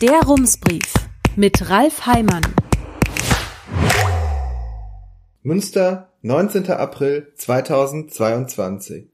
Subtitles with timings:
[0.00, 0.94] Der Rumsbrief
[1.36, 2.40] mit Ralf Heimann.
[5.42, 6.70] Münster, 19.
[6.70, 9.10] April 2022.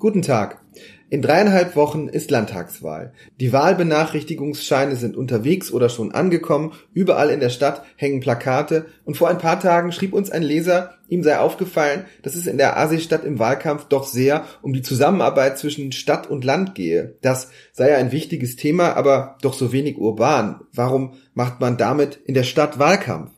[0.00, 0.60] Guten Tag.
[1.10, 3.14] In dreieinhalb Wochen ist Landtagswahl.
[3.40, 6.74] Die Wahlbenachrichtigungsscheine sind unterwegs oder schon angekommen.
[6.92, 8.86] Überall in der Stadt hängen Plakate.
[9.06, 12.58] Und vor ein paar Tagen schrieb uns ein Leser, ihm sei aufgefallen, dass es in
[12.58, 17.16] der Asistadt im Wahlkampf doch sehr um die Zusammenarbeit zwischen Stadt und Land gehe.
[17.22, 20.60] Das sei ja ein wichtiges Thema, aber doch so wenig urban.
[20.74, 23.30] Warum macht man damit in der Stadt Wahlkampf?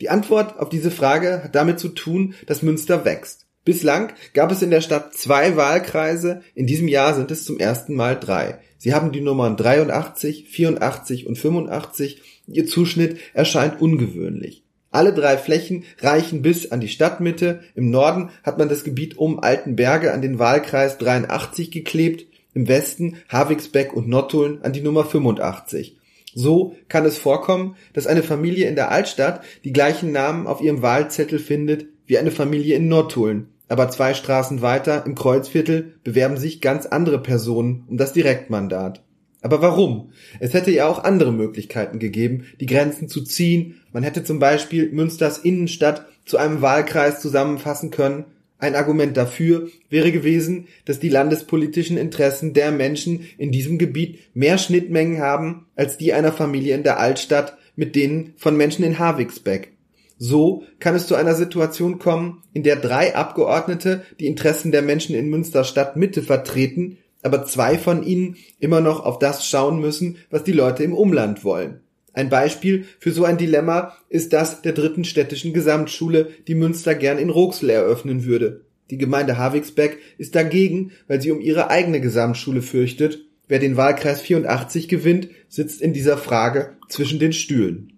[0.00, 3.41] Die Antwort auf diese Frage hat damit zu tun, dass Münster wächst.
[3.64, 7.94] Bislang gab es in der Stadt zwei Wahlkreise, in diesem Jahr sind es zum ersten
[7.94, 8.58] Mal drei.
[8.76, 12.20] Sie haben die Nummern 83, 84 und 85.
[12.48, 14.64] Ihr Zuschnitt erscheint ungewöhnlich.
[14.90, 17.60] Alle drei Flächen reichen bis an die Stadtmitte.
[17.76, 23.18] Im Norden hat man das Gebiet um Altenberge an den Wahlkreis 83 geklebt, im Westen
[23.28, 25.96] Havigsbeck und Nottuln an die Nummer 85.
[26.34, 30.82] So kann es vorkommen, dass eine Familie in der Altstadt die gleichen Namen auf ihrem
[30.82, 36.60] Wahlzettel findet wie eine Familie in Nottuln, aber zwei Straßen weiter, im Kreuzviertel, bewerben sich
[36.60, 39.02] ganz andere Personen um das Direktmandat.
[39.40, 40.10] Aber warum?
[40.38, 43.80] Es hätte ja auch andere Möglichkeiten gegeben, die Grenzen zu ziehen.
[43.94, 48.26] Man hätte zum Beispiel Münsters Innenstadt zu einem Wahlkreis zusammenfassen können.
[48.58, 54.58] Ein Argument dafür wäre gewesen, dass die landespolitischen Interessen der Menschen in diesem Gebiet mehr
[54.58, 59.72] Schnittmengen haben als die einer Familie in der Altstadt mit denen von Menschen in Havigsbeck.
[60.18, 65.14] So kann es zu einer Situation kommen, in der drei Abgeordnete die Interessen der Menschen
[65.14, 70.44] in Münster Stadtmitte vertreten, aber zwei von ihnen immer noch auf das schauen müssen, was
[70.44, 71.80] die Leute im Umland wollen.
[72.14, 77.18] Ein Beispiel für so ein Dilemma ist das der dritten städtischen Gesamtschule, die Münster gern
[77.18, 78.66] in Roxel eröffnen würde.
[78.90, 83.24] Die Gemeinde Havigsbeck ist dagegen, weil sie um ihre eigene Gesamtschule fürchtet.
[83.48, 87.94] Wer den Wahlkreis 84 gewinnt, sitzt in dieser Frage zwischen den Stühlen.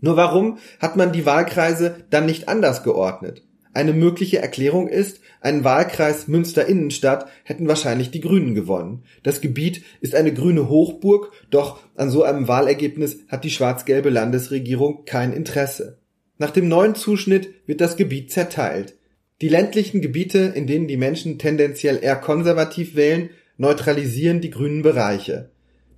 [0.00, 3.42] Nur warum hat man die Wahlkreise dann nicht anders geordnet?
[3.72, 9.04] Eine mögliche Erklärung ist, einen Wahlkreis Münster Innenstadt hätten wahrscheinlich die Grünen gewonnen.
[9.22, 15.04] Das Gebiet ist eine grüne Hochburg, doch an so einem Wahlergebnis hat die schwarz-gelbe Landesregierung
[15.04, 15.98] kein Interesse.
[16.38, 18.96] Nach dem neuen Zuschnitt wird das Gebiet zerteilt.
[19.40, 25.50] Die ländlichen Gebiete, in denen die Menschen tendenziell eher konservativ wählen, neutralisieren die grünen Bereiche.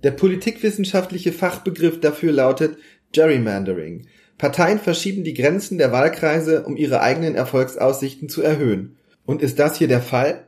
[0.03, 2.77] Der politikwissenschaftliche Fachbegriff dafür lautet
[3.13, 4.07] Gerrymandering.
[4.37, 8.97] Parteien verschieben die Grenzen der Wahlkreise, um ihre eigenen Erfolgsaussichten zu erhöhen.
[9.25, 10.47] Und ist das hier der Fall?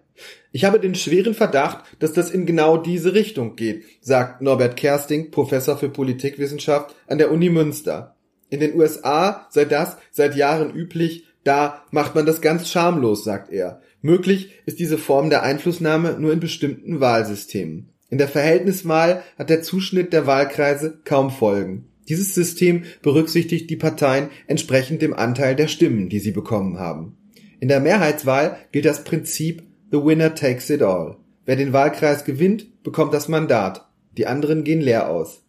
[0.52, 5.32] Ich habe den schweren Verdacht, dass das in genau diese Richtung geht, sagt Norbert Kersting,
[5.32, 8.16] Professor für Politikwissenschaft an der Uni Münster.
[8.50, 13.52] In den USA sei das seit Jahren üblich, da macht man das ganz schamlos, sagt
[13.52, 13.82] er.
[14.02, 17.90] Möglich ist diese Form der Einflussnahme nur in bestimmten Wahlsystemen.
[18.10, 21.88] In der Verhältniswahl hat der Zuschnitt der Wahlkreise kaum Folgen.
[22.08, 27.18] Dieses System berücksichtigt die Parteien entsprechend dem Anteil der Stimmen, die sie bekommen haben.
[27.60, 31.18] In der Mehrheitswahl gilt das Prinzip The winner takes it all.
[31.46, 33.88] Wer den Wahlkreis gewinnt, bekommt das Mandat.
[34.18, 35.44] Die anderen gehen leer aus.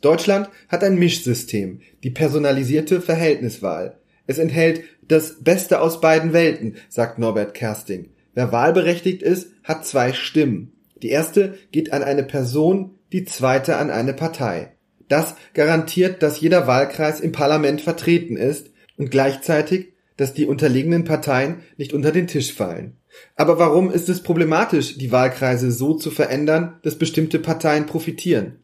[0.00, 3.98] Deutschland hat ein Mischsystem, die personalisierte Verhältniswahl.
[4.26, 8.10] Es enthält das Beste aus beiden Welten, sagt Norbert Kersting.
[8.34, 10.72] Wer wahlberechtigt ist, hat zwei Stimmen.
[11.02, 14.72] Die erste geht an eine Person, die zweite an eine Partei.
[15.08, 21.62] Das garantiert, dass jeder Wahlkreis im Parlament vertreten ist und gleichzeitig, dass die unterlegenen Parteien
[21.76, 22.96] nicht unter den Tisch fallen.
[23.36, 28.58] Aber warum ist es problematisch, die Wahlkreise so zu verändern, dass bestimmte Parteien profitieren?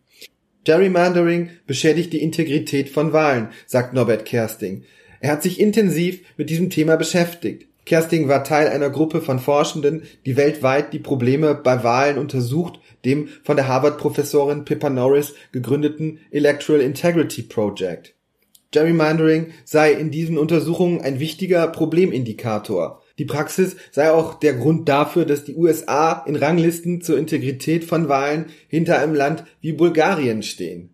[0.65, 4.84] Gerrymandering beschädigt die Integrität von Wahlen, sagt Norbert Kersting.
[5.21, 7.69] Er hat sich intensiv mit diesem Thema beschäftigt.
[7.87, 13.28] Kersting war Teil einer Gruppe von Forschenden, die weltweit die Probleme bei Wahlen untersucht dem
[13.43, 18.15] von der Harvard-Professorin Pippa Norris gegründeten Electoral Integrity Project.
[18.71, 23.03] Gerrymandering sei in diesen Untersuchungen ein wichtiger Problemindikator.
[23.19, 28.09] Die Praxis sei auch der Grund dafür, dass die USA in Ranglisten zur Integrität von
[28.09, 30.94] Wahlen hinter einem Land wie Bulgarien stehen.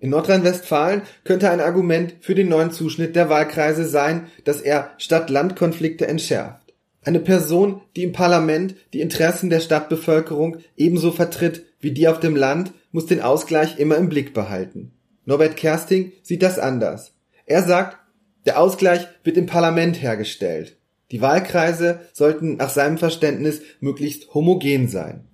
[0.00, 6.06] In Nordrhein-Westfalen könnte ein Argument für den neuen Zuschnitt der Wahlkreise sein, dass er Stadt-Land-Konflikte
[6.06, 6.74] entschärft.
[7.02, 12.36] Eine Person, die im Parlament die Interessen der Stadtbevölkerung ebenso vertritt wie die auf dem
[12.36, 14.92] Land, muss den Ausgleich immer im Blick behalten.
[15.24, 17.12] Norbert Kersting sieht das anders.
[17.46, 17.98] Er sagt,
[18.46, 20.76] der Ausgleich wird im Parlament hergestellt.
[21.10, 25.27] Die Wahlkreise sollten nach seinem Verständnis möglichst homogen sein.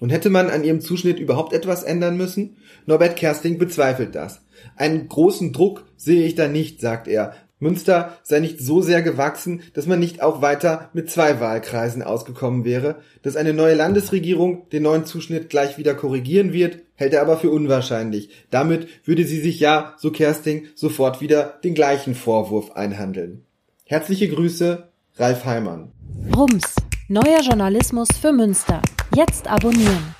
[0.00, 2.56] Und hätte man an ihrem Zuschnitt überhaupt etwas ändern müssen?
[2.86, 4.42] Norbert Kersting bezweifelt das.
[4.76, 9.62] Einen großen Druck sehe ich da nicht, sagt er, Münster sei nicht so sehr gewachsen,
[9.72, 12.96] dass man nicht auch weiter mit zwei Wahlkreisen ausgekommen wäre.
[13.22, 17.50] Dass eine neue Landesregierung den neuen Zuschnitt gleich wieder korrigieren wird, hält er aber für
[17.50, 18.28] unwahrscheinlich.
[18.50, 23.46] Damit würde sie sich ja, so Kersting, sofort wieder den gleichen Vorwurf einhandeln.
[23.86, 25.92] Herzliche Grüße, Ralf Heimann.
[26.36, 26.74] Rums,
[27.08, 28.82] neuer Journalismus für Münster.
[29.16, 30.14] Jetzt abonnieren.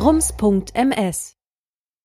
[0.00, 1.39] rums.ms